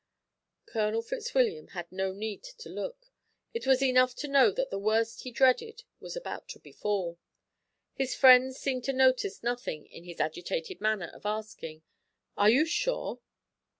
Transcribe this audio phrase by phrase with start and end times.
[0.65, 3.11] Colonel Fitzwilliam had no need to look;
[3.53, 7.19] it was enough to know that the worst he dreaded was about to befall.
[7.93, 11.83] His friends seemed to notice nothing in his agitated manner of asking
[12.35, 13.19] "Are you sure?"